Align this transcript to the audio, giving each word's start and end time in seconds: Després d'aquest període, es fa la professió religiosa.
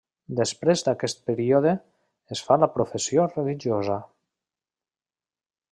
Després 0.37 0.79
d'aquest 0.85 1.19
període, 1.31 1.73
es 2.37 2.41
fa 2.47 2.57
la 2.63 2.71
professió 2.79 3.27
religiosa. 3.37 3.99